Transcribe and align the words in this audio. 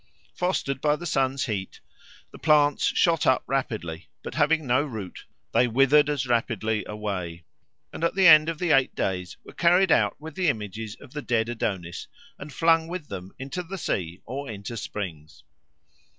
Fostered 0.33 0.81
by 0.81 0.95
the 0.95 1.05
sun's 1.05 1.45
heat, 1.45 1.79
the 2.31 2.39
plants 2.39 2.85
shot 2.85 3.27
up 3.27 3.43
rapidly, 3.45 4.09
but 4.23 4.33
having 4.33 4.65
no 4.65 4.81
root 4.81 5.25
they 5.51 5.67
withered 5.67 6.09
as 6.09 6.25
rapidly 6.25 6.83
away, 6.87 7.45
and 7.93 8.03
at 8.03 8.15
the 8.15 8.25
end 8.25 8.49
of 8.49 8.59
eight 8.63 8.95
days 8.95 9.37
were 9.43 9.53
carried 9.53 9.91
out 9.91 10.19
with 10.19 10.33
the 10.33 10.47
images 10.47 10.95
of 10.99 11.13
the 11.13 11.21
dead 11.21 11.49
Adonis, 11.49 12.07
and 12.39 12.51
flung 12.51 12.87
with 12.87 13.09
them 13.09 13.31
into 13.37 13.61
the 13.61 13.77
sea 13.77 14.23
or 14.25 14.49
into 14.49 14.75
springs. 14.75 15.43